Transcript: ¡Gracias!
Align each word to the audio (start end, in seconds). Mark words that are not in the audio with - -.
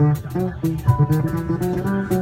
¡Gracias! 0.00 2.19